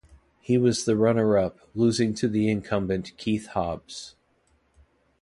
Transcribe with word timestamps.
He 0.39 0.57
was 0.57 0.85
the 0.85 0.97
runner 0.97 1.37
up, 1.37 1.59
losing 1.75 2.15
to 2.15 2.27
the 2.27 2.49
incumbent 2.49 3.15
Keith 3.17 3.45
Hobbs. 3.49 4.15